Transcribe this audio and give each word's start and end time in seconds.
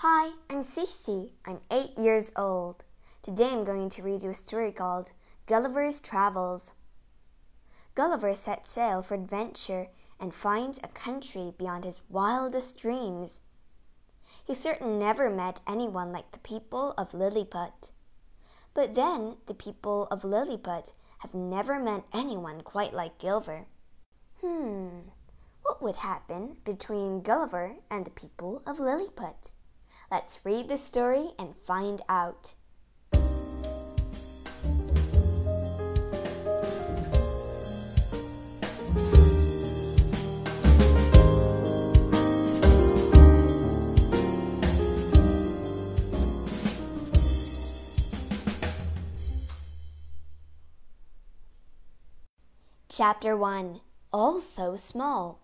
Hi, 0.00 0.32
I'm 0.50 0.60
Cece. 0.60 1.30
I'm 1.46 1.60
eight 1.70 1.96
years 1.96 2.30
old. 2.36 2.84
Today 3.22 3.48
I'm 3.48 3.64
going 3.64 3.88
to 3.88 4.02
read 4.02 4.24
you 4.24 4.28
a 4.28 4.34
story 4.34 4.70
called 4.70 5.12
Gulliver's 5.46 6.00
Travels. 6.00 6.74
Gulliver 7.94 8.34
sets 8.34 8.70
sail 8.72 9.00
for 9.00 9.14
adventure 9.14 9.86
and 10.20 10.34
finds 10.34 10.78
a 10.84 10.88
country 10.88 11.54
beyond 11.56 11.84
his 11.84 12.02
wildest 12.10 12.76
dreams. 12.76 13.40
He 14.44 14.54
certainly 14.54 14.98
never 14.98 15.30
met 15.30 15.62
anyone 15.66 16.12
like 16.12 16.30
the 16.32 16.40
people 16.40 16.92
of 16.98 17.14
Lilliput. 17.14 17.92
But 18.74 18.94
then 18.94 19.38
the 19.46 19.54
people 19.54 20.08
of 20.10 20.26
Lilliput 20.26 20.92
have 21.20 21.32
never 21.32 21.80
met 21.80 22.04
anyone 22.12 22.60
quite 22.60 22.92
like 22.92 23.18
Gulliver. 23.18 23.64
Hmm, 24.42 25.08
what 25.62 25.80
would 25.80 25.96
happen 25.96 26.58
between 26.66 27.22
Gulliver 27.22 27.76
and 27.90 28.04
the 28.04 28.10
people 28.10 28.60
of 28.66 28.78
Lilliput? 28.78 29.52
Let's 30.10 30.38
read 30.44 30.68
the 30.68 30.76
story 30.76 31.30
and 31.36 31.56
find 31.56 32.00
out. 32.08 32.54
Chapter 52.88 53.36
1 53.36 53.80
All 54.12 54.40
So 54.40 54.76
Small 54.76 55.40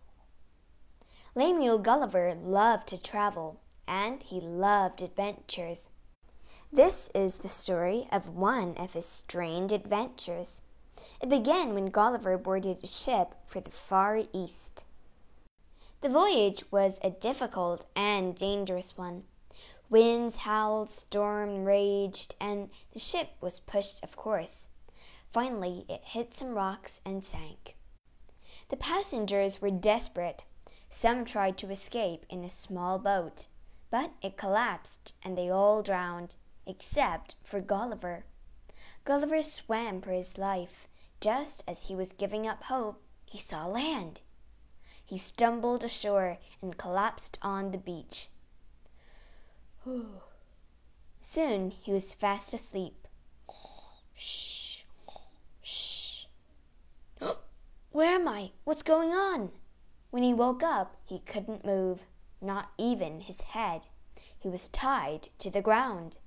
Lemuel 1.34 1.78
Gulliver 1.78 2.34
loved 2.34 2.88
to 2.88 2.96
travel, 2.96 3.61
and 3.86 4.22
he 4.22 4.40
loved 4.40 5.02
adventures. 5.02 5.90
This 6.72 7.10
is 7.14 7.38
the 7.38 7.48
story 7.48 8.08
of 8.10 8.36
one 8.36 8.74
of 8.78 8.94
his 8.94 9.06
strange 9.06 9.72
adventures. 9.72 10.62
It 11.20 11.28
began 11.28 11.74
when 11.74 11.90
Gulliver 11.90 12.38
boarded 12.38 12.80
a 12.82 12.86
ship 12.86 13.34
for 13.46 13.60
the 13.60 13.70
Far 13.70 14.22
East. 14.32 14.84
The 16.00 16.08
voyage 16.08 16.64
was 16.70 16.98
a 17.02 17.10
difficult 17.10 17.86
and 17.94 18.34
dangerous 18.34 18.96
one. 18.96 19.24
Winds 19.88 20.36
howled, 20.38 20.90
storm 20.90 21.64
raged, 21.64 22.34
and 22.40 22.70
the 22.92 22.98
ship 22.98 23.30
was 23.40 23.60
pushed 23.60 24.02
of 24.02 24.16
course. 24.16 24.70
Finally, 25.28 25.84
it 25.88 26.00
hit 26.04 26.34
some 26.34 26.54
rocks 26.54 27.00
and 27.04 27.22
sank. 27.22 27.76
The 28.68 28.76
passengers 28.76 29.60
were 29.60 29.70
desperate. 29.70 30.44
Some 30.88 31.24
tried 31.24 31.56
to 31.58 31.70
escape 31.70 32.26
in 32.28 32.42
a 32.42 32.48
small 32.48 32.98
boat, 32.98 33.46
but 33.92 34.10
it 34.22 34.38
collapsed 34.38 35.12
and 35.22 35.36
they 35.36 35.50
all 35.50 35.82
drowned, 35.82 36.36
except 36.66 37.36
for 37.44 37.60
Gulliver. 37.60 38.24
Gulliver 39.04 39.42
swam 39.42 40.00
for 40.00 40.12
his 40.12 40.38
life. 40.38 40.88
Just 41.20 41.62
as 41.68 41.84
he 41.84 41.94
was 41.94 42.14
giving 42.14 42.46
up 42.46 42.64
hope, 42.64 43.02
he 43.26 43.36
saw 43.36 43.66
land. 43.66 44.22
He 45.04 45.18
stumbled 45.18 45.84
ashore 45.84 46.38
and 46.62 46.78
collapsed 46.78 47.38
on 47.42 47.70
the 47.70 47.76
beach. 47.76 48.28
Soon 51.20 51.70
he 51.70 51.92
was 51.92 52.14
fast 52.14 52.54
asleep. 52.54 53.06
Shh. 54.14 54.84
shh. 55.62 56.24
Where 57.90 58.14
am 58.14 58.26
I? 58.26 58.52
What's 58.64 58.82
going 58.82 59.10
on? 59.10 59.50
When 60.10 60.22
he 60.22 60.32
woke 60.32 60.62
up, 60.62 60.96
he 61.04 61.18
couldn't 61.18 61.66
move, 61.66 62.04
not 62.42 62.70
even 62.78 63.20
his 63.20 63.40
head. 63.40 63.86
He 64.38 64.48
was 64.48 64.68
tied 64.68 65.28
to 65.38 65.50
the 65.50 65.62
ground. 65.62 66.18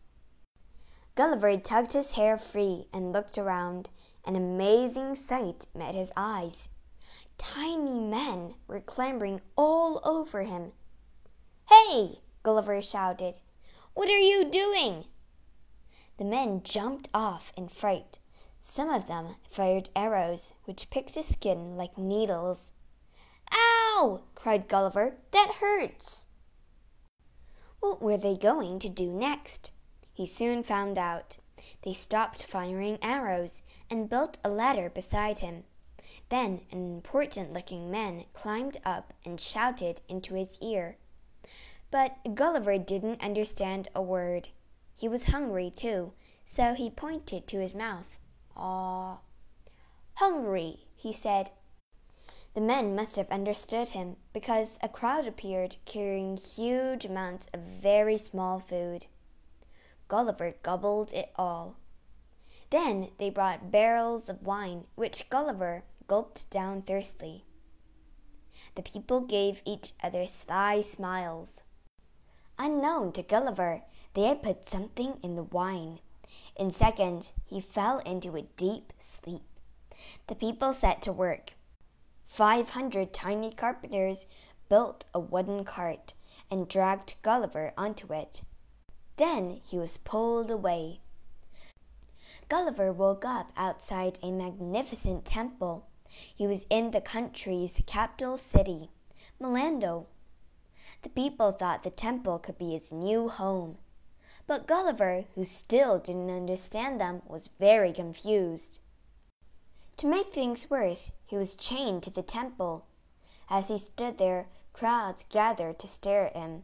Gulliver 1.16 1.58
tugged 1.58 1.94
his 1.94 2.14
hair 2.14 2.38
free 2.38 2.88
and 2.94 3.12
looked 3.12 3.38
around. 3.38 3.90
An 4.26 4.36
amazing 4.36 5.16
sight 5.16 5.68
met 5.76 5.96
his 5.96 6.12
eyes. 6.18 6.70
Tiny 7.38 8.00
men 8.00 8.56
were 8.68 8.80
clambering 8.80 9.42
all 9.56 10.02
over 10.04 10.44
him. 10.44 10.72
Hey! 11.70 12.20
Gulliver 12.44 12.82
shouted. 12.82 13.42
What 13.94 14.10
are 14.10 14.18
you 14.18 14.46
doing? 14.46 15.06
The 16.18 16.26
men 16.26 16.62
jumped 16.64 17.10
off 17.14 17.52
in 17.58 17.68
fright. 17.68 18.20
Some 18.60 18.90
of 18.90 19.08
them 19.08 19.36
fired 19.50 19.90
arrows, 19.96 20.54
which 20.64 20.90
picked 20.90 21.16
his 21.16 21.28
skin 21.28 21.78
like 21.78 21.98
needles. 21.98 22.74
Ow! 23.98 24.22
cried 24.36 24.68
Gulliver. 24.68 25.16
That 25.32 25.56
hurts! 25.62 26.28
What 27.80 28.02
were 28.02 28.18
they 28.18 28.36
going 28.36 28.80
to 28.80 28.90
do 28.90 29.12
next? 29.12 29.72
He 30.14 30.26
soon 30.26 30.64
found 30.64 30.98
out. 30.98 31.38
They 31.84 31.94
stopped 31.94 32.44
firing 32.44 32.98
arrows 33.02 33.64
and 33.90 34.10
built 34.10 34.38
a 34.44 34.50
ladder 34.50 34.90
beside 34.90 35.40
him. 35.40 35.64
Then 36.30 36.62
an 36.72 36.94
important 36.96 37.54
looking 37.54 37.90
man 37.90 38.26
climbed 38.34 38.78
up 38.84 39.14
and 39.24 39.40
shouted 39.40 40.02
into 40.10 40.36
his 40.36 40.60
ear. 40.62 40.98
But 41.90 42.36
Gulliver 42.36 42.78
didn't 42.78 43.24
understand 43.24 43.88
a 43.96 44.02
word. 44.02 44.50
He 44.96 45.08
was 45.08 45.26
hungry, 45.26 45.72
too, 45.74 46.14
so 46.44 46.74
he 46.74 46.90
pointed 46.90 47.48
to 47.48 47.60
his 47.60 47.74
mouth. 47.74 48.20
Ah, 48.58 49.20
hungry, 50.16 50.86
he 50.96 51.14
said. 51.14 51.52
The 52.56 52.62
men 52.62 52.96
must 52.96 53.16
have 53.18 53.30
understood 53.30 53.90
him 53.90 54.16
because 54.34 54.80
a 54.82 54.90
crowd 54.90 55.28
appeared 55.28 55.76
carrying 55.86 56.38
huge 56.38 57.06
amounts 57.06 57.48
of 57.54 57.60
very 57.62 58.18
small 58.18 58.60
food. 58.60 59.06
Gulliver 60.08 60.56
gobbled 60.64 61.14
it 61.14 61.32
all. 61.36 61.76
Then 62.72 63.10
they 63.20 63.30
brought 63.30 63.70
barrels 63.70 64.28
of 64.28 64.42
wine, 64.42 64.86
which 64.96 65.30
Gulliver 65.30 65.84
gulped 66.08 66.50
down 66.50 66.82
thirstily. 66.82 67.46
The 68.74 68.82
people 68.82 69.22
gave 69.22 69.62
each 69.66 69.94
other 70.04 70.26
sly 70.26 70.82
smiles. 70.82 71.64
Unknown 72.58 73.12
to 73.12 73.22
Gulliver, 73.22 73.84
they 74.16 74.24
had 74.24 74.42
put 74.42 74.68
something 74.68 75.20
in 75.22 75.36
the 75.36 75.44
wine 75.44 76.00
in 76.56 76.72
seconds, 76.72 77.34
he 77.46 77.60
fell 77.60 78.00
into 78.00 78.36
a 78.36 78.44
deep 78.56 78.94
sleep. 78.98 79.44
The 80.28 80.36
people 80.36 80.74
set 80.74 81.02
to 81.04 81.12
work. 81.12 81.55
Five 82.36 82.72
hundred 82.72 83.14
tiny 83.14 83.50
carpenters 83.50 84.28
built 84.68 85.06
a 85.14 85.20
wooden 85.22 85.64
cart 85.64 86.12
and 86.52 86.68
dragged 86.68 87.16
Gulliver 87.22 87.72
onto 87.78 88.12
it. 88.12 88.42
Then 89.16 89.62
he 89.64 89.78
was 89.78 89.96
pulled 89.96 90.52
away. 90.52 91.00
Gulliver 92.50 92.92
woke 92.92 93.24
up 93.24 93.54
outside 93.56 94.20
a 94.22 94.34
magnificent 94.34 95.24
temple. 95.24 95.88
He 96.10 96.46
was 96.46 96.66
in 96.70 96.92
the 96.92 97.00
country's 97.00 97.82
capital 97.86 98.36
city, 98.36 98.90
Malando. 99.42 100.08
The 101.04 101.10
people 101.10 101.54
thought 101.54 101.84
the 101.84 101.90
temple 101.90 102.40
could 102.40 102.58
be 102.58 102.74
his 102.74 102.92
new 102.92 103.30
home. 103.30 103.78
But 104.46 104.68
Gulliver, 104.68 105.24
who 105.36 105.46
still 105.46 106.00
didn't 106.00 106.30
understand 106.30 107.00
them, 107.00 107.22
was 107.30 107.50
very 107.62 107.94
confused. 107.94 108.82
To 109.98 110.08
make 110.08 110.34
things 110.34 110.70
worse, 110.70 111.12
he 111.26 111.38
was 111.38 111.56
chained 111.56 112.04
to 112.04 112.10
the 112.10 112.22
temple. 112.22 112.86
As 113.50 113.68
he 113.70 113.78
stood 113.78 114.18
there, 114.18 114.48
crowds 114.74 115.26
gathered 115.30 115.80
to 115.80 115.88
stare 115.88 116.28
at 116.28 116.36
him. 116.36 116.64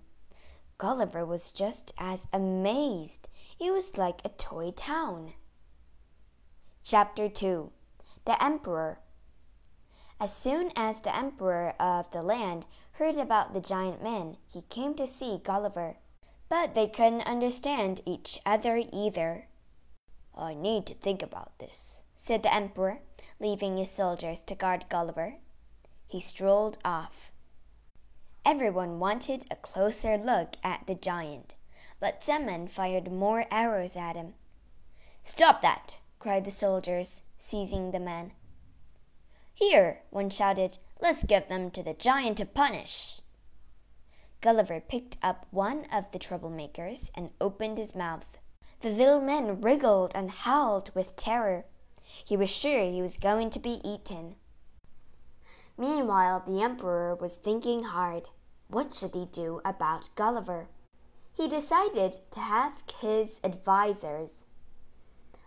Gulliver 0.77 1.25
was 1.25 1.51
just 1.51 1.93
as 1.97 2.27
amazed. 2.33 3.29
It 3.59 3.71
was 3.71 3.97
like 3.97 4.21
a 4.23 4.29
toy 4.29 4.71
town. 4.71 5.33
Chapter 6.83 7.29
2 7.29 7.71
The 8.25 8.43
Emperor 8.43 8.99
As 10.19 10.35
soon 10.35 10.71
as 10.75 11.01
the 11.01 11.15
Emperor 11.15 11.73
of 11.79 12.11
the 12.11 12.21
land 12.21 12.65
heard 12.93 13.17
about 13.17 13.53
the 13.53 13.61
giant 13.61 14.03
men, 14.03 14.37
he 14.51 14.63
came 14.63 14.95
to 14.95 15.07
see 15.07 15.39
Gulliver 15.43 15.97
but 16.51 16.75
they 16.75 16.85
couldn't 16.85 17.21
understand 17.21 18.01
each 18.05 18.37
other 18.45 18.83
either. 18.91 19.47
I 20.37 20.53
need 20.53 20.85
to 20.87 20.93
think 20.93 21.23
about 21.23 21.57
this, 21.59 22.03
said 22.13 22.43
the 22.43 22.53
Emperor, 22.53 22.99
leaving 23.41 23.75
his 23.75 23.89
soldiers 23.89 24.39
to 24.39 24.55
guard 24.55 24.85
Gulliver. 24.87 25.35
He 26.07 26.21
strolled 26.21 26.77
off. 26.85 27.31
Everyone 28.45 28.99
wanted 28.99 29.45
a 29.49 29.55
closer 29.55 30.17
look 30.17 30.55
at 30.63 30.85
the 30.87 30.95
giant, 30.95 31.55
but 31.99 32.23
some 32.23 32.45
men 32.45 32.67
fired 32.67 33.11
more 33.11 33.45
arrows 33.51 33.97
at 33.97 34.15
him. 34.15 34.35
Stop 35.23 35.61
that! 35.61 35.97
cried 36.19 36.45
the 36.45 36.51
soldiers, 36.51 37.23
seizing 37.37 37.91
the 37.91 37.99
men. 37.99 38.31
Here, 39.53 40.01
one 40.11 40.29
shouted, 40.29 40.77
let's 40.99 41.23
give 41.23 41.47
them 41.47 41.71
to 41.71 41.83
the 41.83 41.93
giant 41.93 42.37
to 42.37 42.45
punish. 42.45 43.21
Gulliver 44.41 44.79
picked 44.79 45.17
up 45.21 45.45
one 45.51 45.85
of 45.91 46.11
the 46.11 46.19
troublemakers 46.19 47.11
and 47.15 47.29
opened 47.39 47.77
his 47.77 47.95
mouth. 47.95 48.39
The 48.81 48.89
little 48.89 49.21
man 49.21 49.61
wriggled 49.61 50.13
and 50.15 50.31
howled 50.31 50.89
with 50.95 51.15
terror. 51.15 51.65
He 52.23 52.37
was 52.37 52.49
sure 52.49 52.83
he 52.85 53.01
was 53.01 53.17
going 53.17 53.49
to 53.51 53.59
be 53.59 53.81
eaten. 53.83 54.35
Meanwhile, 55.77 56.43
the 56.45 56.61
Emperor 56.61 57.15
was 57.15 57.35
thinking 57.35 57.83
hard. 57.83 58.29
What 58.67 58.93
should 58.93 59.15
he 59.15 59.25
do 59.25 59.61
about 59.65 60.09
Gulliver? 60.15 60.67
he 61.33 61.47
decided 61.47 62.13
to 62.31 62.39
ask 62.39 62.91
his 62.91 63.39
advisers. 63.43 64.45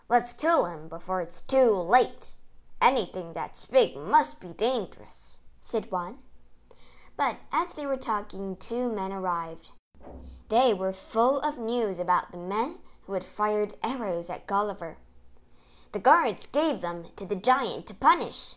Let's 0.08 0.32
kill 0.32 0.66
him 0.66 0.88
before 0.88 1.20
it's 1.20 1.42
too 1.42 1.70
late. 1.70 2.34
Anything 2.80 3.32
that's 3.32 3.66
big 3.66 3.96
must 3.96 4.40
be 4.40 4.48
dangerous, 4.48 5.40
said 5.60 5.90
one. 5.90 6.18
But 7.16 7.36
as 7.52 7.74
they 7.74 7.86
were 7.86 7.96
talking, 7.96 8.56
two 8.56 8.90
men 8.90 9.12
arrived. 9.12 9.70
They 10.48 10.74
were 10.74 10.92
full 10.92 11.40
of 11.40 11.58
news 11.58 11.98
about 11.98 12.32
the 12.32 12.38
men 12.38 12.78
who 13.02 13.12
had 13.12 13.24
fired 13.24 13.74
arrows 13.82 14.28
at 14.28 14.46
Gulliver. 14.46 14.98
The 15.94 16.00
guards 16.00 16.46
gave 16.46 16.80
them 16.80 17.06
to 17.14 17.24
the 17.24 17.36
giant 17.36 17.86
to 17.86 17.94
punish. 17.94 18.56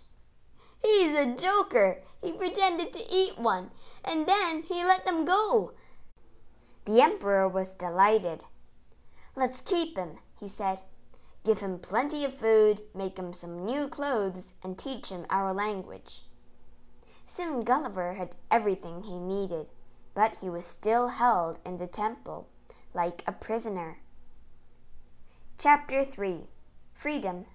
He's 0.82 1.16
a 1.16 1.36
joker. 1.36 2.02
He 2.20 2.32
pretended 2.32 2.94
to 2.94 3.14
eat 3.14 3.38
one, 3.38 3.70
and 4.04 4.26
then 4.26 4.64
he 4.64 4.84
let 4.84 5.06
them 5.06 5.24
go. 5.24 5.74
The 6.86 7.00
emperor 7.00 7.48
was 7.48 7.76
delighted. 7.76 8.46
Let's 9.36 9.62
keep 9.62 10.00
him, 10.00 10.18
he 10.40 10.48
said. 10.48 10.82
Give 11.44 11.60
him 11.60 11.78
plenty 11.78 12.26
of 12.26 12.34
food, 12.34 12.82
make 12.96 13.20
him 13.20 13.32
some 13.34 13.64
new 13.64 13.88
clothes, 13.88 14.56
and 14.64 14.76
teach 14.76 15.10
him 15.10 15.28
our 15.30 15.54
language. 15.54 16.24
Soon 17.28 17.64
Gulliver 17.64 18.14
had 18.14 18.36
everything 18.50 19.04
he 19.04 19.20
needed, 19.20 19.70
but 20.16 20.38
he 20.38 20.50
was 20.50 20.66
still 20.66 21.10
held 21.10 21.60
in 21.64 21.78
the 21.78 21.86
temple, 21.86 22.48
like 22.96 23.22
a 23.28 23.32
prisoner. 23.32 24.00
Chapter 25.60 26.04
3 26.04 26.48
Freedom 26.98 27.46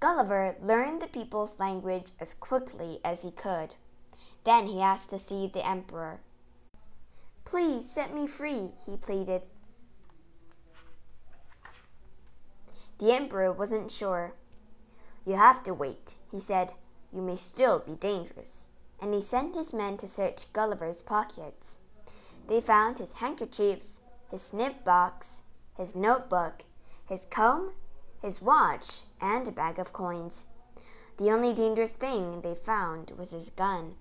Gulliver 0.00 0.54
learned 0.62 1.00
the 1.00 1.06
people's 1.06 1.58
language 1.58 2.12
as 2.20 2.34
quickly 2.34 3.00
as 3.02 3.22
he 3.22 3.30
could. 3.30 3.74
Then 4.44 4.66
he 4.66 4.82
asked 4.82 5.08
to 5.10 5.18
see 5.18 5.46
the 5.46 5.66
emperor. 5.66 6.20
Please 7.46 7.90
set 7.90 8.14
me 8.14 8.26
free, 8.26 8.72
he 8.84 8.98
pleaded. 8.98 9.48
The 12.98 13.12
emperor 13.12 13.50
wasn't 13.50 13.90
sure. 13.90 14.34
You 15.24 15.36
have 15.36 15.62
to 15.62 15.72
wait, 15.72 16.16
he 16.30 16.38
said. 16.38 16.74
You 17.10 17.22
may 17.22 17.36
still 17.36 17.78
be 17.78 17.94
dangerous. 17.94 18.68
And 19.00 19.14
he 19.14 19.22
sent 19.22 19.56
his 19.56 19.72
men 19.72 19.96
to 19.96 20.06
search 20.06 20.52
Gulliver's 20.52 21.00
pockets. 21.00 21.78
They 22.46 22.60
found 22.60 22.98
his 22.98 23.14
handkerchief, 23.14 23.84
his 24.30 24.42
snuff 24.42 24.84
box, 24.84 25.44
his 25.78 25.96
notebook, 25.96 26.64
his 27.10 27.26
comb, 27.26 27.72
his 28.22 28.40
watch, 28.40 29.02
and 29.20 29.46
a 29.48 29.52
bag 29.52 29.80
of 29.80 29.92
coins. 29.92 30.46
The 31.18 31.30
only 31.30 31.52
dangerous 31.52 31.90
thing 31.90 32.40
they 32.40 32.54
found 32.54 33.10
was 33.18 33.32
his 33.32 33.50
gun, 33.50 33.96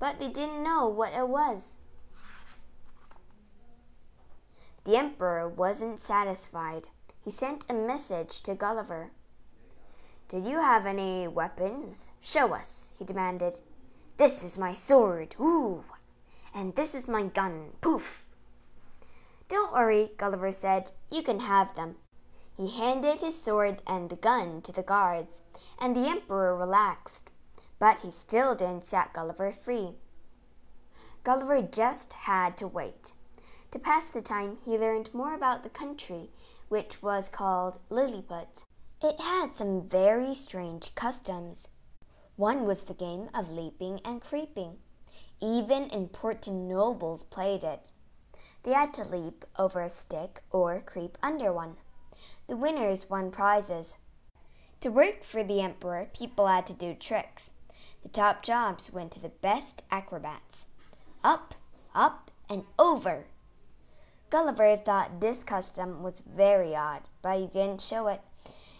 but 0.00 0.18
they 0.18 0.28
didn't 0.28 0.64
know 0.64 0.88
what 0.88 1.14
it 1.14 1.28
was. 1.28 1.78
The 4.84 4.96
emperor 4.96 5.48
wasn't 5.48 6.00
satisfied. 6.00 6.88
He 7.24 7.30
sent 7.30 7.64
a 7.70 7.74
message 7.74 8.42
to 8.42 8.54
Gulliver. 8.54 9.12
Did 10.28 10.44
you 10.44 10.58
have 10.58 10.84
any 10.84 11.28
weapons? 11.28 12.10
Show 12.20 12.54
us, 12.54 12.92
he 12.98 13.04
demanded. 13.04 13.60
This 14.16 14.42
is 14.42 14.58
my 14.58 14.72
sword, 14.72 15.36
ooh, 15.40 15.84
and 16.52 16.74
this 16.74 16.92
is 16.94 17.06
my 17.06 17.22
gun, 17.22 17.70
poof. 17.80 18.26
Don't 19.48 19.72
worry, 19.72 20.10
Gulliver 20.16 20.50
said. 20.50 20.90
You 21.08 21.22
can 21.22 21.40
have 21.40 21.76
them. 21.76 21.96
He 22.58 22.70
handed 22.70 23.20
his 23.20 23.40
sword 23.40 23.82
and 23.86 24.10
the 24.10 24.16
gun 24.16 24.62
to 24.62 24.72
the 24.72 24.82
guards, 24.82 25.42
and 25.78 25.94
the 25.94 26.08
emperor 26.08 26.56
relaxed. 26.56 27.30
But 27.78 28.00
he 28.00 28.10
still 28.10 28.56
didn't 28.56 28.88
set 28.88 29.12
Gulliver 29.12 29.52
free. 29.52 29.94
Gulliver 31.22 31.62
just 31.62 32.14
had 32.14 32.56
to 32.56 32.66
wait. 32.66 33.12
To 33.70 33.78
pass 33.78 34.10
the 34.10 34.20
time, 34.20 34.58
he 34.64 34.76
learned 34.76 35.14
more 35.14 35.34
about 35.34 35.62
the 35.62 35.68
country, 35.68 36.30
which 36.68 37.00
was 37.00 37.28
called 37.28 37.78
Lilliput. 37.90 38.64
It 39.00 39.20
had 39.20 39.54
some 39.54 39.88
very 39.88 40.34
strange 40.34 40.96
customs. 40.96 41.68
One 42.34 42.66
was 42.66 42.82
the 42.82 42.94
game 42.94 43.30
of 43.32 43.52
leaping 43.52 44.00
and 44.04 44.20
creeping. 44.20 44.78
Even 45.40 45.90
important 45.90 46.68
nobles 46.68 47.22
played 47.22 47.62
it. 47.62 47.92
They 48.64 48.72
had 48.72 48.92
to 48.94 49.04
leap 49.04 49.44
over 49.56 49.80
a 49.80 49.88
stick 49.88 50.42
or 50.50 50.80
creep 50.80 51.16
under 51.22 51.52
one. 51.52 51.76
The 52.48 52.56
winners 52.56 53.10
won 53.10 53.30
prizes. 53.30 53.98
To 54.80 54.88
work 54.88 55.22
for 55.22 55.44
the 55.44 55.60
emperor, 55.60 56.08
people 56.14 56.46
had 56.46 56.66
to 56.66 56.72
do 56.72 56.94
tricks. 56.94 57.50
The 58.02 58.08
top 58.08 58.42
jobs 58.42 58.92
went 58.92 59.12
to 59.12 59.20
the 59.20 59.28
best 59.28 59.82
acrobats. 59.90 60.68
Up, 61.22 61.54
up, 61.94 62.30
and 62.48 62.64
over. 62.78 63.26
Gulliver 64.30 64.76
thought 64.76 65.20
this 65.20 65.44
custom 65.44 66.02
was 66.02 66.20
very 66.20 66.74
odd, 66.74 67.08
but 67.20 67.38
he 67.38 67.46
didn't 67.46 67.82
show 67.82 68.06
it. 68.08 68.22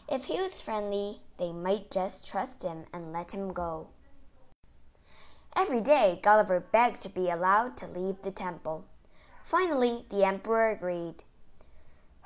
If 0.08 0.24
he 0.24 0.40
was 0.40 0.62
friendly, 0.62 1.20
they 1.36 1.52
might 1.52 1.90
just 1.90 2.26
trust 2.26 2.62
him 2.62 2.84
and 2.92 3.12
let 3.12 3.32
him 3.34 3.52
go. 3.52 3.88
Every 5.54 5.80
day, 5.82 6.20
Gulliver 6.22 6.60
begged 6.60 7.02
to 7.02 7.08
be 7.08 7.28
allowed 7.28 7.76
to 7.78 7.86
leave 7.86 8.22
the 8.22 8.30
temple. 8.30 8.86
Finally, 9.42 10.06
the 10.08 10.24
emperor 10.24 10.70
agreed. 10.70 11.24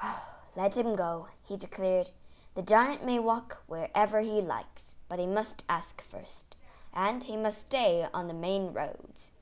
Let 0.57 0.77
him 0.77 0.97
go, 0.97 1.29
he 1.43 1.57
declared. 1.57 2.11
The 2.55 2.63
giant 2.63 3.05
may 3.05 3.19
walk 3.19 3.63
wherever 3.67 4.21
he 4.21 4.41
likes, 4.41 4.97
but 5.09 5.19
he 5.19 5.27
must 5.27 5.65
ask 5.69 6.03
first, 6.03 6.57
and 6.93 7.25
he 7.25 7.37
must 7.37 7.59
stay 7.63 8.07
on 8.13 8.29
the 8.29 8.35
main 8.35 8.73
roads. 8.73 9.33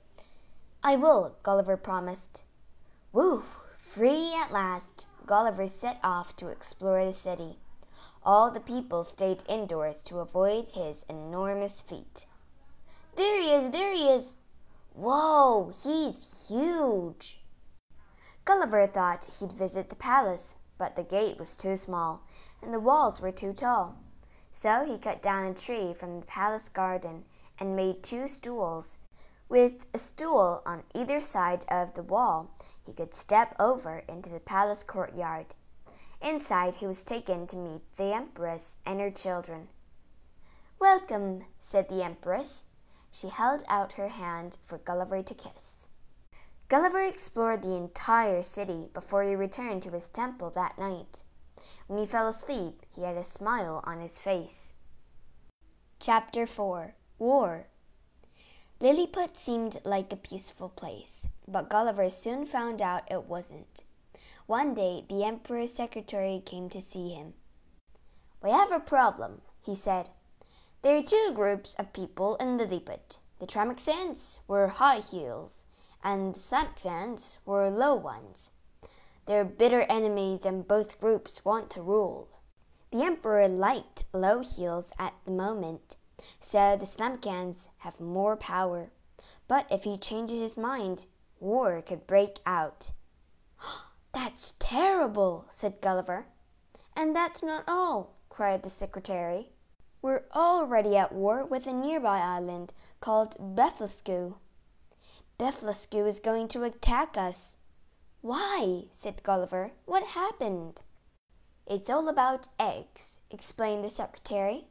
I 0.82 0.96
will, 0.96 1.36
Gulliver 1.42 1.76
promised. 1.76 2.44
Woo! 3.12 3.44
Free 3.78 4.32
at 4.34 4.52
last, 4.52 5.06
Gulliver 5.26 5.66
set 5.66 5.98
off 6.02 6.36
to 6.36 6.48
explore 6.48 7.04
the 7.04 7.14
city. 7.14 7.58
All 8.22 8.50
the 8.50 8.60
people 8.60 9.02
stayed 9.02 9.42
indoors 9.48 10.02
to 10.04 10.20
avoid 10.20 10.68
his 10.68 11.04
enormous 11.08 11.80
feet. 11.80 12.26
There 13.16 13.40
he 13.40 13.52
is, 13.52 13.72
there 13.72 13.92
he 13.92 14.08
is! 14.08 14.36
Whoa, 14.94 15.72
he's 15.82 16.48
huge! 16.48 17.40
Gulliver 18.44 18.86
thought 18.86 19.30
he'd 19.38 19.52
visit 19.52 19.88
the 19.88 19.96
palace, 19.96 20.56
but 20.80 20.96
the 20.96 21.02
gate 21.02 21.38
was 21.38 21.58
too 21.58 21.76
small 21.76 22.22
and 22.62 22.72
the 22.72 22.80
walls 22.80 23.20
were 23.20 23.30
too 23.30 23.52
tall. 23.52 23.96
So 24.50 24.86
he 24.86 24.96
cut 24.96 25.22
down 25.22 25.44
a 25.44 25.54
tree 25.54 25.92
from 25.92 26.18
the 26.20 26.26
palace 26.26 26.70
garden 26.70 27.24
and 27.58 27.76
made 27.76 28.02
two 28.02 28.26
stools. 28.26 28.96
With 29.50 29.86
a 29.92 29.98
stool 29.98 30.62
on 30.64 30.84
either 30.94 31.20
side 31.20 31.66
of 31.68 31.92
the 31.92 32.02
wall, 32.02 32.50
he 32.86 32.94
could 32.94 33.14
step 33.14 33.54
over 33.60 34.02
into 34.08 34.30
the 34.30 34.40
palace 34.40 34.82
courtyard. 34.82 35.54
Inside, 36.22 36.76
he 36.76 36.86
was 36.86 37.02
taken 37.02 37.46
to 37.48 37.56
meet 37.56 37.82
the 37.96 38.14
Empress 38.14 38.78
and 38.86 39.00
her 39.00 39.10
children. 39.10 39.68
Welcome, 40.78 41.44
said 41.58 41.90
the 41.90 42.02
Empress. 42.02 42.64
She 43.12 43.28
held 43.28 43.64
out 43.68 43.92
her 43.92 44.08
hand 44.08 44.56
for 44.64 44.78
Gulliver 44.78 45.22
to 45.22 45.34
kiss. 45.34 45.88
Gulliver 46.70 47.00
explored 47.00 47.62
the 47.62 47.74
entire 47.74 48.42
city 48.42 48.90
before 48.94 49.24
he 49.24 49.34
returned 49.34 49.82
to 49.82 49.90
his 49.90 50.06
temple 50.06 50.50
that 50.50 50.78
night. 50.78 51.24
When 51.88 51.98
he 51.98 52.06
fell 52.06 52.28
asleep, 52.28 52.86
he 52.94 53.02
had 53.02 53.16
a 53.16 53.24
smile 53.24 53.82
on 53.82 53.98
his 53.98 54.20
face. 54.20 54.74
Chapter 55.98 56.46
4 56.46 56.94
War 57.18 57.66
Lilliput 58.78 59.36
seemed 59.36 59.80
like 59.84 60.12
a 60.12 60.16
peaceful 60.16 60.68
place, 60.68 61.26
but 61.48 61.68
Gulliver 61.68 62.08
soon 62.08 62.46
found 62.46 62.80
out 62.80 63.10
it 63.10 63.24
wasn't. 63.24 63.82
One 64.46 64.72
day, 64.72 65.04
the 65.08 65.24
Emperor's 65.24 65.72
secretary 65.72 66.40
came 66.46 66.68
to 66.68 66.80
see 66.80 67.08
him. 67.08 67.34
We 68.44 68.52
have 68.52 68.70
a 68.70 68.78
problem, 68.78 69.40
he 69.60 69.74
said. 69.74 70.10
There 70.82 70.96
are 70.96 71.02
two 71.02 71.32
groups 71.34 71.74
of 71.80 71.92
people 71.92 72.36
in 72.36 72.56
Lilliput. 72.58 73.18
The 73.40 73.46
Tramecksans 73.48 74.38
were 74.46 74.68
high 74.68 75.00
heels, 75.00 75.66
and 76.02 76.34
the 76.34 76.38
Slampchans 76.38 77.38
were 77.44 77.70
low 77.70 77.94
ones. 77.94 78.52
They're 79.26 79.44
bitter 79.44 79.82
enemies 79.82 80.44
and 80.44 80.66
both 80.66 81.00
groups 81.00 81.44
want 81.44 81.70
to 81.70 81.82
rule. 81.82 82.28
The 82.90 83.02
emperor 83.02 83.46
liked 83.46 84.04
low 84.12 84.40
heels 84.40 84.92
at 84.98 85.14
the 85.24 85.30
moment, 85.30 85.96
so 86.40 86.76
the 86.76 86.86
Slampchans 86.86 87.68
have 87.78 88.00
more 88.00 88.36
power. 88.36 88.90
But 89.46 89.66
if 89.70 89.84
he 89.84 89.98
changes 89.98 90.40
his 90.40 90.56
mind, 90.56 91.06
war 91.38 91.80
could 91.82 92.06
break 92.06 92.40
out. 92.44 92.92
That's 94.12 94.54
terrible, 94.58 95.46
said 95.48 95.80
Gulliver. 95.80 96.26
And 96.96 97.14
that's 97.14 97.42
not 97.42 97.64
all, 97.68 98.16
cried 98.28 98.62
the 98.62 98.68
secretary. 98.68 99.50
We're 100.02 100.24
already 100.34 100.96
at 100.96 101.12
war 101.12 101.44
with 101.44 101.66
a 101.66 101.72
nearby 101.72 102.18
island 102.18 102.72
called 103.00 103.36
Blefuscu. 103.38 104.34
Blefuscu 105.40 106.06
is 106.06 106.20
going 106.20 106.48
to 106.48 106.64
attack 106.64 107.16
us. 107.16 107.56
Why? 108.20 108.82
said 108.90 109.22
Gulliver. 109.22 109.70
What 109.86 110.08
happened? 110.08 110.82
It's 111.66 111.88
all 111.88 112.10
about 112.10 112.48
eggs, 112.58 113.20
explained 113.30 113.82
the 113.82 113.88
secretary. 113.88 114.66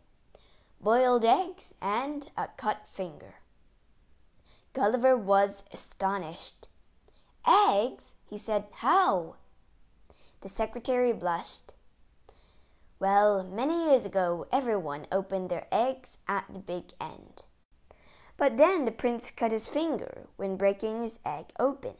Boiled 0.80 1.26
eggs 1.26 1.74
and 1.82 2.30
a 2.38 2.50
cut 2.56 2.88
finger. 2.88 3.38
Gulliver 4.74 5.18
was 5.18 5.64
astonished. 5.74 6.68
Eggs? 7.48 8.14
he 8.30 8.38
said. 8.38 8.66
How? 8.72 9.38
The 10.42 10.50
secretary 10.50 11.14
blushed. 11.14 11.74
Well, 13.00 13.44
many 13.44 13.86
years 13.86 14.06
ago, 14.06 14.46
everyone 14.52 15.08
opened 15.12 15.50
their 15.50 15.66
eggs 15.72 16.20
at 16.28 16.46
the 16.54 16.60
big 16.60 16.92
end. 17.02 17.46
But 18.40 18.56
then 18.56 18.86
the 18.86 18.92
prince 18.92 19.32
cut 19.32 19.52
his 19.52 19.68
finger 19.68 20.28
when 20.38 20.56
breaking 20.56 21.02
his 21.02 21.20
egg 21.26 21.48
open. 21.60 21.96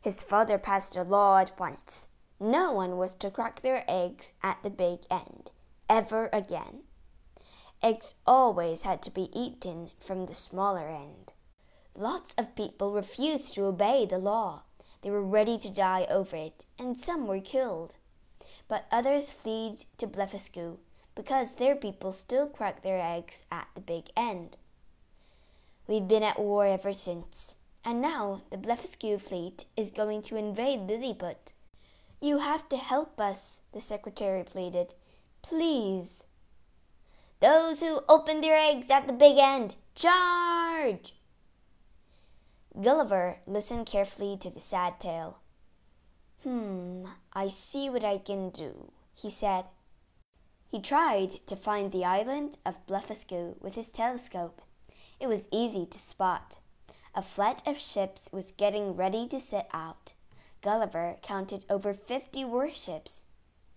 His 0.00 0.20
father 0.20 0.58
passed 0.58 0.96
a 0.96 1.04
law 1.04 1.38
at 1.38 1.58
once. 1.60 2.08
No 2.40 2.72
one 2.72 2.96
was 2.98 3.14
to 3.14 3.30
crack 3.30 3.62
their 3.62 3.84
eggs 3.86 4.32
at 4.42 4.60
the 4.64 4.68
big 4.68 5.02
end, 5.08 5.52
ever 5.88 6.28
again. 6.32 6.82
Eggs 7.80 8.16
always 8.26 8.82
had 8.82 9.00
to 9.02 9.12
be 9.12 9.30
eaten 9.32 9.92
from 10.00 10.26
the 10.26 10.34
smaller 10.34 10.88
end. 10.88 11.32
Lots 11.94 12.34
of 12.36 12.56
people 12.56 12.92
refused 12.92 13.54
to 13.54 13.66
obey 13.66 14.06
the 14.06 14.18
law. 14.18 14.62
They 15.02 15.10
were 15.10 15.22
ready 15.22 15.56
to 15.58 15.70
die 15.70 16.08
over 16.10 16.34
it, 16.34 16.64
and 16.80 16.96
some 16.96 17.28
were 17.28 17.40
killed. 17.40 17.94
But 18.66 18.86
others 18.90 19.32
fled 19.32 19.84
to 19.98 20.08
Blefuscu 20.08 20.78
because 21.14 21.54
their 21.54 21.76
people 21.76 22.10
still 22.10 22.48
crack 22.48 22.82
their 22.82 23.00
eggs 23.00 23.44
at 23.52 23.68
the 23.76 23.80
big 23.80 24.06
end. 24.16 24.56
We've 25.86 26.08
been 26.08 26.22
at 26.22 26.38
war 26.38 26.66
ever 26.66 26.92
since, 26.92 27.56
and 27.84 28.00
now 28.00 28.42
the 28.50 28.56
Blefuscu 28.56 29.20
fleet 29.20 29.66
is 29.76 29.90
going 29.90 30.22
to 30.22 30.36
invade 30.36 30.88
Lilliput. 30.88 31.52
You 32.20 32.38
have 32.38 32.68
to 32.70 32.78
help 32.78 33.20
us, 33.20 33.60
the 33.72 33.82
secretary 33.82 34.44
pleaded. 34.44 34.94
Please. 35.42 36.24
Those 37.40 37.80
who 37.80 38.00
open 38.08 38.40
their 38.40 38.56
eggs 38.56 38.90
at 38.90 39.06
the 39.06 39.12
big 39.12 39.36
end, 39.36 39.74
charge! 39.94 41.14
Gulliver 42.80 43.40
listened 43.46 43.84
carefully 43.84 44.38
to 44.40 44.48
the 44.48 44.60
sad 44.60 44.98
tale. 44.98 45.38
Hmm, 46.44 47.04
I 47.34 47.48
see 47.48 47.90
what 47.90 48.04
I 48.04 48.16
can 48.16 48.48
do, 48.48 48.90
he 49.14 49.28
said. 49.28 49.66
He 50.70 50.80
tried 50.80 51.30
to 51.46 51.56
find 51.56 51.92
the 51.92 52.06
island 52.06 52.58
of 52.64 52.86
Blefuscu 52.86 53.60
with 53.60 53.74
his 53.74 53.90
telescope. 53.90 54.62
It 55.20 55.28
was 55.28 55.48
easy 55.50 55.86
to 55.86 55.98
spot. 55.98 56.58
A 57.14 57.22
fleet 57.22 57.62
of 57.66 57.78
ships 57.78 58.30
was 58.32 58.50
getting 58.50 58.96
ready 58.96 59.28
to 59.28 59.38
set 59.38 59.68
out. 59.72 60.14
Gulliver 60.60 61.16
counted 61.22 61.64
over 61.68 61.94
fifty 61.94 62.44
warships. 62.44 63.24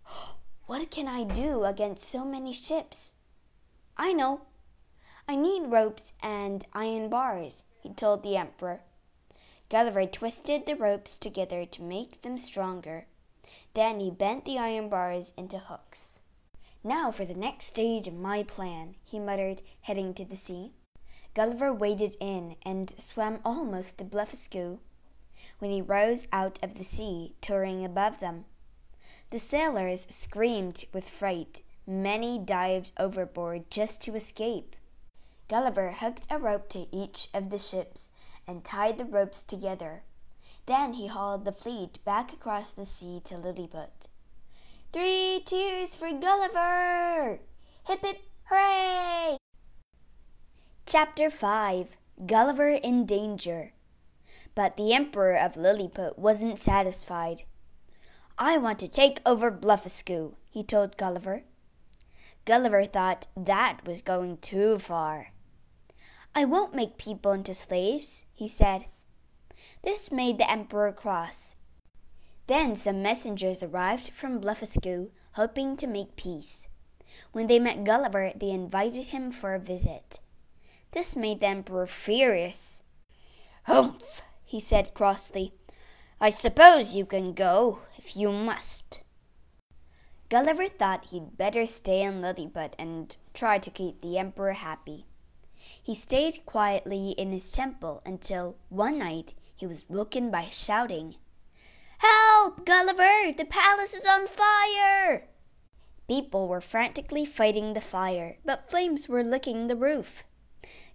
What 0.65 0.91
can 0.91 1.07
I 1.07 1.23
do 1.23 1.63
against 1.63 2.03
so 2.03 2.25
many 2.25 2.51
ships? 2.51 3.13
I 3.95 4.11
know. 4.11 4.41
I 5.25 5.37
need 5.37 5.71
ropes 5.71 6.11
and 6.21 6.65
iron 6.73 7.07
bars, 7.07 7.63
he 7.81 7.93
told 7.93 8.21
the 8.23 8.35
emperor. 8.35 8.81
Gulliver 9.69 10.05
twisted 10.05 10.65
the 10.65 10.75
ropes 10.75 11.17
together 11.17 11.65
to 11.65 11.81
make 11.81 12.21
them 12.21 12.37
stronger. 12.37 13.05
Then 13.73 13.99
he 13.99 14.11
bent 14.11 14.43
the 14.45 14.57
iron 14.57 14.89
bars 14.89 15.33
into 15.37 15.57
hooks. 15.57 16.21
Now 16.83 17.11
for 17.11 17.25
the 17.25 17.33
next 17.33 17.67
stage 17.67 18.07
of 18.07 18.13
my 18.13 18.43
plan, 18.43 18.95
he 19.03 19.19
muttered, 19.19 19.61
heading 19.81 20.13
to 20.15 20.25
the 20.25 20.35
sea. 20.35 20.73
Gulliver 21.37 21.71
waded 21.71 22.17
in 22.19 22.55
and 22.65 22.95
swam 22.97 23.41
almost 23.45 23.99
to 23.99 24.03
Blefuscu 24.03 24.79
when 25.59 25.69
he 25.69 25.83
rose 25.83 26.27
out 26.33 26.57
of 26.63 26.79
the 26.79 26.83
sea, 26.83 27.35
touring 27.41 27.85
above 27.85 28.19
them. 28.19 28.45
The 29.29 29.37
sailors 29.37 30.07
screamed 30.09 30.85
with 30.91 31.07
fright. 31.07 31.61
Many 31.85 32.39
dived 32.39 32.91
overboard 32.97 33.69
just 33.69 34.01
to 34.01 34.15
escape. 34.15 34.75
Gulliver 35.47 35.91
hooked 35.91 36.25
a 36.31 36.39
rope 36.39 36.69
to 36.69 36.87
each 36.91 37.29
of 37.35 37.51
the 37.51 37.59
ships 37.59 38.09
and 38.47 38.63
tied 38.63 38.97
the 38.97 39.05
ropes 39.05 39.43
together. 39.43 40.01
Then 40.65 40.93
he 40.93 41.05
hauled 41.05 41.45
the 41.45 41.51
fleet 41.51 42.03
back 42.03 42.33
across 42.33 42.71
the 42.71 42.87
sea 42.87 43.21
to 43.25 43.37
Lilliput. 43.37 44.07
Three 44.91 45.43
cheers 45.47 45.95
for 45.95 46.11
Gulliver! 46.11 47.41
Hip 47.83 48.01
hip 48.01 48.21
hooray! 48.45 49.37
Chapter 50.89 51.29
5 51.29 51.97
Gulliver 52.25 52.69
in 52.69 53.05
Danger. 53.05 53.73
But 54.55 54.77
the 54.77 54.93
Emperor 54.93 55.35
of 55.35 55.57
Lilliput 55.57 56.17
wasn't 56.17 56.59
satisfied. 56.59 57.43
I 58.37 58.57
want 58.57 58.79
to 58.79 58.87
take 58.87 59.19
over 59.25 59.51
Blefuscu, 59.51 60.35
he 60.49 60.63
told 60.63 60.95
Gulliver. 60.95 61.43
Gulliver 62.45 62.85
thought 62.85 63.27
that 63.35 63.85
was 63.85 64.01
going 64.01 64.37
too 64.37 64.79
far. 64.79 65.33
I 66.33 66.45
won't 66.45 66.73
make 66.73 66.97
people 66.97 67.33
into 67.33 67.53
slaves, 67.53 68.25
he 68.33 68.47
said. 68.47 68.85
This 69.83 70.09
made 70.09 70.37
the 70.37 70.49
emperor 70.49 70.93
cross. 70.93 71.57
Then 72.47 72.77
some 72.77 73.01
messengers 73.01 73.61
arrived 73.61 74.13
from 74.13 74.39
Blefuscu, 74.39 75.09
hoping 75.33 75.75
to 75.75 75.85
make 75.85 76.15
peace. 76.15 76.69
When 77.33 77.47
they 77.47 77.59
met 77.59 77.83
Gulliver, 77.83 78.31
they 78.37 78.51
invited 78.51 79.07
him 79.07 79.31
for 79.31 79.53
a 79.53 79.59
visit. 79.59 80.21
This 80.97 81.15
made 81.15 81.41
the 81.41 81.47
emperor 81.47 81.85
furious. 81.85 82.81
Humph, 83.65 84.23
he 84.43 84.59
said 84.59 84.95
crossly. 84.95 85.53
I 86.19 86.31
suppose 86.31 86.95
you 86.95 87.05
can 87.05 87.33
go, 87.33 87.81
if 87.99 88.17
you 88.17 88.31
must. 88.31 89.03
Gulliver 90.29 90.67
thought 90.67 91.11
he'd 91.11 91.37
better 91.37 91.67
stay 91.67 92.01
in 92.01 92.19
Lilliput 92.19 92.75
and 92.79 93.15
try 93.35 93.59
to 93.59 93.69
keep 93.69 94.01
the 94.01 94.17
emperor 94.17 94.53
happy. 94.53 95.05
He 95.55 95.93
stayed 95.93 96.43
quietly 96.47 97.11
in 97.11 97.31
his 97.31 97.51
temple 97.51 98.01
until 98.03 98.57
one 98.69 98.97
night 98.97 99.35
he 99.55 99.67
was 99.67 99.87
woken 99.87 100.31
by 100.31 100.45
shouting, 100.45 101.17
Help, 101.99 102.65
Gulliver! 102.65 103.33
The 103.37 103.45
palace 103.45 103.93
is 103.93 104.07
on 104.07 104.25
fire! 104.25 105.27
People 106.07 106.47
were 106.47 106.59
frantically 106.59 107.23
fighting 107.23 107.73
the 107.73 107.81
fire, 107.81 108.37
but 108.43 108.67
flames 108.67 109.07
were 109.07 109.23
licking 109.23 109.67
the 109.67 109.75
roof. 109.75 110.23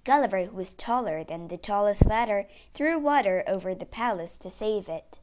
Gulliver, 0.05 0.45
who 0.47 0.57
was 0.57 0.75
taller 0.75 1.23
than 1.23 1.49
the 1.49 1.57
tallest 1.57 2.07
ladder, 2.07 2.47
threw 2.75 2.99
water 2.99 3.45
over 3.47 3.75
the 3.75 3.87
palace 3.87 4.37
to 4.39 4.51
save 4.51 4.89
it. 4.89 5.21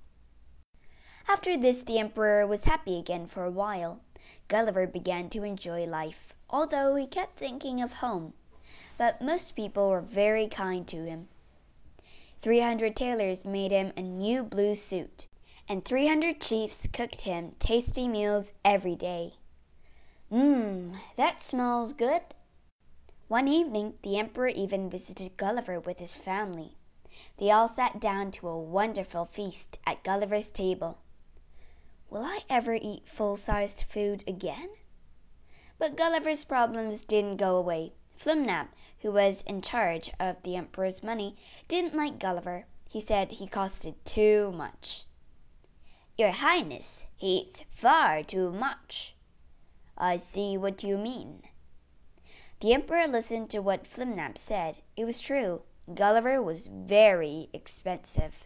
After 1.27 1.57
this, 1.57 1.83
the 1.83 2.00
emperor 2.00 2.48
was 2.48 2.63
happy 2.63 2.98
again 2.98 3.27
for 3.27 3.43
a 3.43 3.51
while. 3.51 4.01
Gulliver 4.48 4.88
began 4.88 5.29
to 5.29 5.43
enjoy 5.43 5.86
life, 5.86 6.33
although 6.50 6.95
he 6.95 7.07
kept 7.07 7.38
thinking 7.38 7.81
of 7.81 7.93
home 7.93 8.33
but 9.00 9.21
most 9.21 9.55
people 9.55 9.89
were 9.89 10.01
very 10.01 10.45
kind 10.45 10.86
to 10.86 11.05
him. 11.05 11.29
300 12.41 12.95
tailors 12.95 13.45
made 13.45 13.71
him 13.71 13.93
a 13.95 14.01
new 14.01 14.43
blue 14.43 14.75
suit, 14.75 15.27
and 15.69 15.86
300 15.86 16.41
chiefs 16.41 16.86
cooked 16.91 17.21
him 17.21 17.53
tasty 17.59 18.09
meals 18.09 18.53
every 18.65 18.98
day. 18.98 19.36
Mmm, 20.29 20.98
that 21.15 21.41
smells 21.41 21.93
good. 21.93 22.21
One 23.29 23.48
evening, 23.48 23.93
the 24.01 24.17
emperor 24.17 24.48
even 24.48 24.89
visited 24.89 25.38
Gulliver 25.38 25.79
with 25.79 26.00
his 26.00 26.15
family. 26.15 26.79
They 27.38 27.51
all 27.51 27.67
sat 27.67 28.01
down 28.01 28.31
to 28.31 28.48
a 28.48 28.59
wonderful 28.59 29.25
feast 29.25 29.77
at 29.86 30.03
Gulliver's 30.03 30.50
table. 30.50 30.98
Will 32.09 32.24
I 32.24 32.39
ever 32.50 32.74
eat 32.74 33.07
full 33.07 33.36
sized 33.36 33.86
food 33.88 34.24
again? 34.27 34.69
But 35.77 35.95
Gulliver's 35.95 36.43
problems 36.43 37.05
didn't 37.05 37.38
go 37.38 37.55
away. 37.55 37.93
Flimnap, 38.19 38.69
who 39.01 39.12
was 39.12 39.43
in 39.43 39.62
charge 39.62 40.09
of 40.19 40.41
the 40.41 40.55
emperor's 40.55 41.03
money, 41.03 41.36
didn't 41.67 41.95
like 41.95 42.17
Gulliver. 42.17 42.65
He 42.89 43.00
said 43.00 43.33
he 43.33 43.45
costed 43.45 43.93
too 44.05 44.51
much. 44.51 45.03
Your 46.17 46.31
Highness, 46.31 47.05
he 47.15 47.41
eats 47.41 47.63
far 47.69 48.24
too 48.24 48.51
much. 48.51 49.15
I 49.95 50.17
see 50.17 50.57
what 50.57 50.81
you 50.81 50.98
mean. 50.98 51.43
The 52.61 52.73
emperor 52.73 53.07
listened 53.07 53.49
to 53.51 53.59
what 53.59 53.85
Flimnap 53.85 54.37
said. 54.37 54.79
It 54.97 55.05
was 55.05 55.21
true. 55.21 55.61
Gulliver 55.93 56.41
was 56.41 56.67
very 56.67 57.47
expensive. 57.53 58.45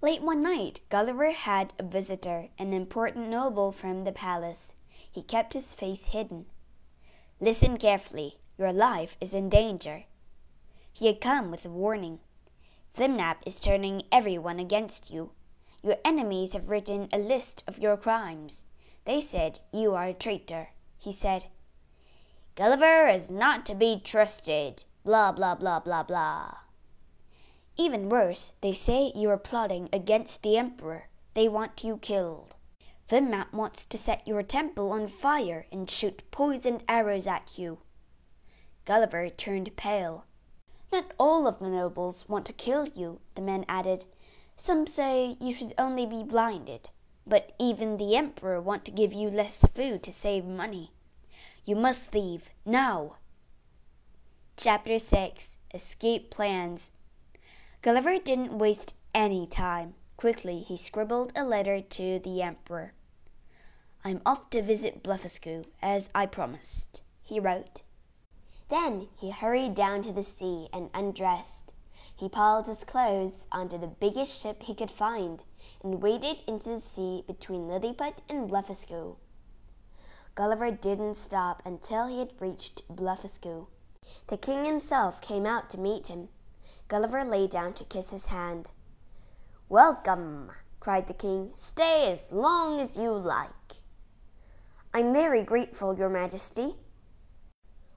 Late 0.00 0.22
one 0.22 0.42
night, 0.42 0.80
Gulliver 0.88 1.32
had 1.32 1.74
a 1.78 1.82
visitor, 1.82 2.48
an 2.58 2.72
important 2.72 3.28
noble 3.28 3.72
from 3.72 4.04
the 4.04 4.12
palace. 4.12 4.74
He 5.10 5.22
kept 5.22 5.52
his 5.52 5.74
face 5.74 6.06
hidden. 6.06 6.46
Listen 7.40 7.76
carefully. 7.76 8.38
Your 8.56 8.72
life 8.72 9.16
is 9.20 9.34
in 9.34 9.48
danger. 9.48 10.04
He 10.92 11.06
had 11.06 11.20
come 11.20 11.50
with 11.50 11.64
a 11.64 11.70
warning. 11.70 12.20
Flimnap 12.94 13.36
is 13.44 13.60
turning 13.60 14.02
everyone 14.12 14.60
against 14.60 15.10
you. 15.10 15.32
Your 15.82 15.96
enemies 16.04 16.52
have 16.52 16.68
written 16.68 17.08
a 17.12 17.18
list 17.18 17.64
of 17.66 17.78
your 17.78 17.96
crimes. 17.96 18.64
They 19.06 19.20
said 19.20 19.60
you 19.72 19.94
are 19.94 20.06
a 20.06 20.14
traitor. 20.14 20.68
He 20.98 21.12
said, 21.12 21.46
Gulliver 22.54 23.06
is 23.06 23.30
not 23.30 23.64
to 23.66 23.74
be 23.74 24.00
trusted. 24.02 24.84
Blah, 25.04 25.32
blah, 25.32 25.54
blah, 25.54 25.80
blah, 25.80 26.02
blah. 26.02 26.54
Even 27.76 28.08
worse, 28.08 28.52
they 28.60 28.72
say 28.72 29.12
you 29.14 29.30
are 29.30 29.38
plotting 29.38 29.88
against 29.92 30.42
the 30.42 30.58
Emperor. 30.58 31.08
They 31.34 31.48
want 31.48 31.82
you 31.84 31.96
killed. 31.96 32.56
Flimnap 33.08 33.52
wants 33.52 33.84
to 33.86 33.98
set 33.98 34.26
your 34.28 34.42
temple 34.42 34.92
on 34.92 35.08
fire 35.08 35.66
and 35.72 35.90
shoot 35.90 36.22
poisoned 36.30 36.84
arrows 36.88 37.26
at 37.26 37.58
you. 37.58 37.78
Gulliver 38.84 39.28
turned 39.28 39.74
pale. 39.76 40.26
Not 40.92 41.12
all 41.18 41.46
of 41.46 41.58
the 41.58 41.68
nobles 41.68 42.28
want 42.28 42.46
to 42.46 42.52
kill 42.52 42.86
you, 42.88 43.20
the 43.34 43.42
men 43.42 43.64
added. 43.68 44.04
Some 44.56 44.86
say 44.86 45.36
you 45.40 45.54
should 45.54 45.72
only 45.78 46.04
be 46.04 46.22
blinded, 46.22 46.90
but 47.26 47.52
even 47.58 47.96
the 47.96 48.16
emperor 48.16 48.60
want 48.60 48.84
to 48.84 48.90
give 48.90 49.12
you 49.12 49.30
less 49.30 49.64
food 49.74 50.02
to 50.02 50.12
save 50.12 50.44
money. 50.44 50.90
You 51.64 51.76
must 51.76 52.14
leave 52.14 52.50
now. 52.64 53.16
Chapter 54.56 54.98
6 54.98 55.58
Escape 55.74 56.30
Plans 56.30 56.92
Gulliver 57.82 58.18
didn't 58.18 58.58
waste 58.58 58.96
any 59.14 59.46
time. 59.46 59.94
Quickly, 60.16 60.60
he 60.60 60.76
scribbled 60.76 61.32
a 61.36 61.44
letter 61.44 61.80
to 61.80 62.18
the 62.18 62.42
emperor. 62.42 62.94
I'm 64.04 64.22
off 64.24 64.48
to 64.50 64.62
visit 64.62 65.02
Blefuscu, 65.02 65.66
as 65.82 66.08
I 66.14 66.26
promised, 66.26 67.02
he 67.22 67.38
wrote. 67.38 67.82
Then 68.70 69.08
he 69.18 69.30
hurried 69.30 69.74
down 69.74 70.02
to 70.02 70.12
the 70.12 70.22
sea 70.22 70.68
and 70.72 70.88
undressed. 70.94 71.74
He 72.16 72.28
piled 72.28 72.66
his 72.66 72.84
clothes 72.84 73.46
onto 73.52 73.78
the 73.78 73.86
biggest 73.86 74.42
ship 74.42 74.62
he 74.62 74.74
could 74.74 74.90
find 74.90 75.44
and 75.82 76.02
waded 76.02 76.42
into 76.46 76.70
the 76.70 76.80
sea 76.80 77.22
between 77.26 77.68
Lilliput 77.68 78.22
and 78.28 78.48
Blefuscu. 78.48 79.16
Gulliver 80.34 80.70
didn't 80.70 81.16
stop 81.16 81.62
until 81.64 82.06
he 82.06 82.18
had 82.18 82.32
reached 82.40 82.88
Blefuscu. 82.88 83.66
The 84.28 84.36
king 84.36 84.64
himself 84.64 85.20
came 85.20 85.46
out 85.46 85.70
to 85.70 85.80
meet 85.80 86.06
him. 86.06 86.28
Gulliver 86.88 87.24
lay 87.24 87.46
down 87.46 87.74
to 87.74 87.84
kiss 87.84 88.10
his 88.10 88.26
hand. 88.26 88.70
Welcome, 89.68 90.50
cried 90.80 91.06
the 91.06 91.14
king. 91.14 91.52
Stay 91.54 92.10
as 92.10 92.32
long 92.32 92.80
as 92.80 92.98
you 92.98 93.12
like. 93.12 93.82
I'm 94.92 95.12
very 95.12 95.42
grateful, 95.42 95.96
your 95.96 96.08
majesty, 96.08 96.74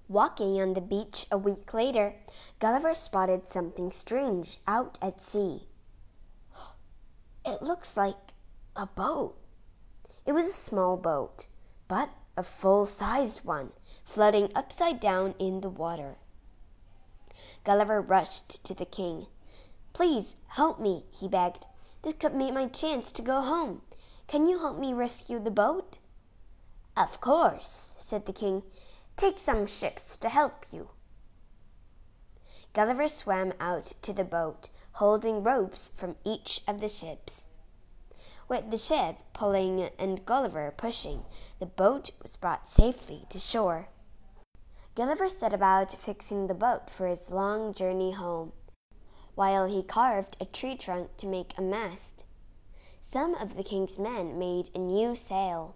Walking 0.09 0.61
on 0.61 0.73
the 0.73 0.81
beach 0.81 1.25
a 1.31 1.37
week 1.37 1.73
later, 1.73 2.15
Gulliver 2.59 2.93
spotted 2.93 3.47
something 3.47 3.91
strange 3.91 4.59
out 4.67 4.99
at 5.01 5.21
sea. 5.21 5.67
It 7.45 7.61
looks 7.61 7.97
like 7.97 8.33
a 8.75 8.85
boat. 8.85 9.35
It 10.25 10.33
was 10.33 10.45
a 10.45 10.51
small 10.53 10.97
boat, 10.97 11.47
but 11.87 12.09
a 12.35 12.43
full 12.43 12.85
sized 12.85 13.45
one, 13.45 13.71
floating 14.03 14.51
upside 14.55 14.99
down 14.99 15.35
in 15.39 15.61
the 15.61 15.69
water. 15.69 16.17
Gulliver 17.63 18.01
rushed 18.01 18.63
to 18.63 18.73
the 18.73 18.85
king. 18.85 19.27
Please 19.93 20.37
help 20.47 20.79
me, 20.79 21.05
he 21.11 21.27
begged. 21.27 21.67
This 22.01 22.13
could 22.13 22.37
be 22.37 22.51
my 22.51 22.67
chance 22.67 23.11
to 23.11 23.21
go 23.21 23.41
home. 23.41 23.81
Can 24.27 24.47
you 24.47 24.59
help 24.59 24.79
me 24.79 24.93
rescue 24.93 25.39
the 25.39 25.51
boat? 25.51 25.97
Of 26.97 27.21
course, 27.21 27.95
said 27.97 28.25
the 28.25 28.33
king. 28.33 28.63
Take 29.15 29.39
some 29.39 29.65
ships 29.65 30.17
to 30.17 30.29
help 30.29 30.65
you. 30.71 30.89
Gulliver 32.73 33.07
swam 33.07 33.53
out 33.59 33.93
to 34.01 34.13
the 34.13 34.23
boat, 34.23 34.69
holding 34.93 35.43
ropes 35.43 35.89
from 35.95 36.15
each 36.25 36.61
of 36.67 36.81
the 36.81 36.89
ships. 36.89 37.47
With 38.49 38.71
the 38.71 38.77
ship 38.77 39.15
pulling 39.33 39.89
and 39.97 40.25
Gulliver 40.25 40.73
pushing, 40.75 41.23
the 41.59 41.65
boat 41.65 42.11
was 42.21 42.35
brought 42.35 42.67
safely 42.67 43.25
to 43.29 43.39
shore. 43.39 43.87
Gulliver 44.95 45.29
set 45.29 45.53
about 45.53 45.93
fixing 45.93 46.47
the 46.47 46.53
boat 46.53 46.89
for 46.89 47.07
his 47.07 47.31
long 47.31 47.73
journey 47.73 48.11
home, 48.11 48.51
while 49.33 49.65
he 49.65 49.81
carved 49.81 50.37
a 50.39 50.45
tree 50.45 50.75
trunk 50.75 51.17
to 51.17 51.25
make 51.25 51.53
a 51.57 51.61
mast. 51.61 52.25
Some 52.99 53.33
of 53.35 53.55
the 53.55 53.63
king's 53.63 53.97
men 53.97 54.37
made 54.37 54.69
a 54.75 54.79
new 54.79 55.15
sail. 55.15 55.75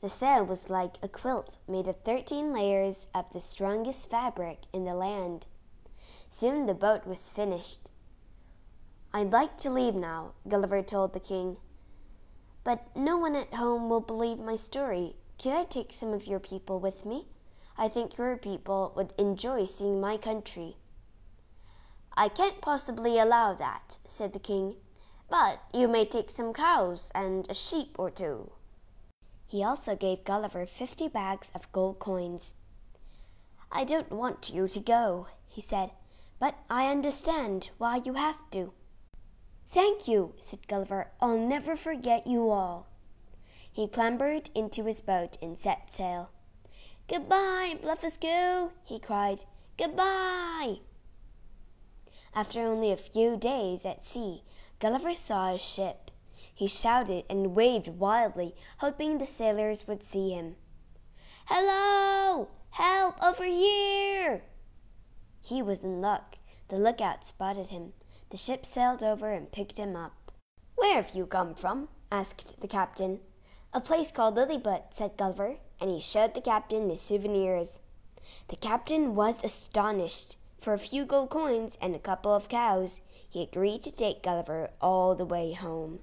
The 0.00 0.10
sail 0.10 0.44
was 0.44 0.68
like 0.68 0.96
a 1.02 1.08
quilt 1.08 1.58
made 1.68 1.86
of 1.86 2.00
thirteen 2.00 2.52
layers 2.52 3.06
of 3.14 3.30
the 3.32 3.40
strongest 3.40 4.10
fabric 4.10 4.62
in 4.72 4.84
the 4.84 4.94
land. 4.94 5.46
Soon 6.28 6.66
the 6.66 6.74
boat 6.74 7.06
was 7.06 7.28
finished. 7.28 7.90
I'd 9.12 9.32
like 9.32 9.58
to 9.58 9.70
leave 9.70 9.94
now, 9.94 10.32
Gulliver 10.48 10.82
told 10.82 11.12
the 11.12 11.20
king. 11.20 11.58
But 12.64 12.96
no 12.96 13.18
one 13.18 13.36
at 13.36 13.54
home 13.54 13.88
will 13.90 14.00
believe 14.00 14.38
my 14.38 14.56
story. 14.56 15.16
Can 15.38 15.54
I 15.54 15.64
take 15.64 15.92
some 15.92 16.12
of 16.12 16.26
your 16.26 16.40
people 16.40 16.80
with 16.80 17.04
me? 17.04 17.26
I 17.76 17.88
think 17.88 18.16
your 18.16 18.36
people 18.36 18.92
would 18.96 19.12
enjoy 19.18 19.66
seeing 19.66 20.00
my 20.00 20.16
country. 20.16 20.76
I 22.16 22.28
can't 22.28 22.60
possibly 22.60 23.18
allow 23.18 23.52
that, 23.54 23.98
said 24.06 24.32
the 24.32 24.38
king, 24.38 24.76
but 25.28 25.60
you 25.74 25.88
may 25.88 26.04
take 26.04 26.30
some 26.30 26.52
cows 26.52 27.10
and 27.14 27.46
a 27.50 27.54
sheep 27.54 27.96
or 27.98 28.10
two. 28.10 28.52
He 29.46 29.62
also 29.62 29.94
gave 29.94 30.24
Gulliver 30.24 30.64
fifty 30.64 31.08
bags 31.08 31.50
of 31.54 31.70
gold 31.72 31.98
coins. 31.98 32.54
I 33.70 33.84
don't 33.84 34.12
want 34.12 34.52
you 34.54 34.68
to 34.68 34.80
go, 34.80 35.26
he 35.48 35.60
said, 35.60 35.90
but 36.38 36.54
I 36.70 36.90
understand 36.90 37.70
why 37.78 38.00
you 38.04 38.14
have 38.14 38.38
to. 38.52 38.72
Thank 39.74 40.06
you, 40.06 40.34
said 40.38 40.68
Gulliver. 40.68 41.08
I'll 41.20 41.36
never 41.36 41.74
forget 41.74 42.28
you 42.28 42.48
all. 42.48 42.86
He 43.72 43.88
clambered 43.88 44.48
into 44.54 44.84
his 44.84 45.00
boat 45.00 45.36
and 45.42 45.58
set 45.58 45.92
sail. 45.92 46.30
Goodbye, 47.08 47.80
Blefuscu, 47.82 48.70
he 48.84 49.00
cried. 49.00 49.42
Goodbye. 49.76 50.76
After 52.36 52.60
only 52.60 52.92
a 52.92 52.96
few 52.96 53.36
days 53.36 53.84
at 53.84 54.04
sea, 54.04 54.44
Gulliver 54.78 55.12
saw 55.12 55.52
a 55.52 55.58
ship. 55.58 56.12
He 56.54 56.68
shouted 56.68 57.24
and 57.28 57.56
waved 57.56 57.88
wildly, 57.88 58.54
hoping 58.78 59.18
the 59.18 59.26
sailors 59.26 59.88
would 59.88 60.04
see 60.04 60.30
him. 60.30 60.54
Hello! 61.46 62.48
Help 62.70 63.20
over 63.20 63.44
here! 63.44 64.44
He 65.42 65.62
was 65.62 65.80
in 65.80 66.00
luck. 66.00 66.36
The 66.68 66.76
lookout 66.76 67.26
spotted 67.26 67.70
him. 67.70 67.92
The 68.34 68.38
ship 68.38 68.66
sailed 68.66 69.04
over 69.04 69.30
and 69.30 69.52
picked 69.52 69.76
him 69.76 69.94
up. 69.94 70.32
Where 70.74 70.96
have 70.96 71.14
you 71.14 71.24
come 71.24 71.54
from? 71.54 71.88
asked 72.10 72.60
the 72.60 72.66
captain. 72.66 73.20
A 73.72 73.80
place 73.80 74.10
called 74.10 74.34
Lilliput, 74.34 74.86
said 74.92 75.16
Gulliver, 75.16 75.58
and 75.80 75.88
he 75.88 76.00
showed 76.00 76.34
the 76.34 76.40
captain 76.40 76.88
the 76.88 76.96
souvenirs. 76.96 77.78
The 78.48 78.56
captain 78.56 79.14
was 79.14 79.44
astonished. 79.44 80.36
For 80.58 80.72
a 80.72 80.80
few 80.80 81.04
gold 81.04 81.30
coins 81.30 81.78
and 81.80 81.94
a 81.94 82.00
couple 82.00 82.34
of 82.34 82.48
cows, 82.48 83.02
he 83.30 83.40
agreed 83.40 83.82
to 83.82 83.92
take 83.92 84.24
Gulliver 84.24 84.70
all 84.80 85.14
the 85.14 85.24
way 85.24 85.52
home. 85.52 86.00